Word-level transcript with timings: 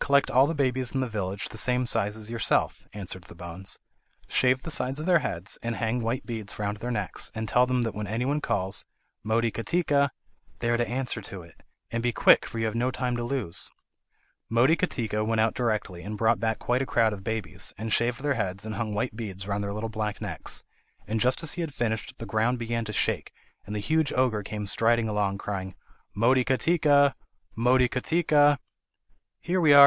"Collect 0.00 0.30
all 0.30 0.46
the 0.46 0.54
babies 0.54 0.94
in 0.94 1.02
the 1.02 1.06
village 1.08 1.50
the 1.50 1.58
same 1.58 1.86
size 1.86 2.16
as 2.16 2.30
yourself," 2.30 2.86
answered 2.94 3.24
the 3.24 3.34
bones; 3.34 3.78
"shave 4.26 4.62
the 4.62 4.70
sides 4.70 4.98
of 4.98 5.04
their 5.04 5.18
heads, 5.18 5.58
and 5.62 5.76
hang 5.76 6.00
white 6.00 6.24
beads 6.24 6.58
round 6.58 6.78
their 6.78 6.90
necks, 6.90 7.30
and 7.34 7.46
tell 7.46 7.66
them 7.66 7.82
that 7.82 7.94
when 7.94 8.06
anybody 8.06 8.40
calls 8.40 8.86
'Motikatika,' 9.22 10.08
they 10.60 10.70
are 10.70 10.78
to 10.78 10.88
answer 10.88 11.20
to 11.20 11.42
it. 11.42 11.62
And 11.90 12.02
be 12.02 12.14
quick 12.14 12.46
for 12.46 12.58
you 12.58 12.64
have 12.64 12.74
no 12.74 12.90
time 12.90 13.18
to 13.18 13.22
lose." 13.22 13.70
Motikatika 14.50 15.26
went 15.26 15.42
out 15.42 15.52
directly, 15.52 16.02
and 16.02 16.16
brought 16.16 16.40
back 16.40 16.58
quite 16.58 16.80
a 16.80 16.86
crowd 16.86 17.12
of 17.12 17.22
babies, 17.22 17.74
and 17.76 17.92
shaved 17.92 18.22
their 18.22 18.32
heads 18.32 18.64
and 18.64 18.76
hung 18.76 18.94
white 18.94 19.14
beads 19.14 19.46
round 19.46 19.62
their 19.62 19.74
little 19.74 19.90
black 19.90 20.22
necks, 20.22 20.62
and 21.06 21.20
just 21.20 21.42
as 21.42 21.52
he 21.52 21.60
had 21.60 21.74
finished, 21.74 22.14
the 22.16 22.24
ground 22.24 22.58
began 22.58 22.86
to 22.86 22.94
shake, 22.94 23.30
and 23.66 23.76
the 23.76 23.78
huge 23.78 24.10
ogre 24.14 24.42
came 24.42 24.66
striding 24.66 25.06
along, 25.06 25.36
crying: 25.36 25.74
"Motikatika! 26.16 27.12
Motikatika!" 27.58 28.58
"Here 29.42 29.60
we 29.60 29.74
are! 29.74 29.76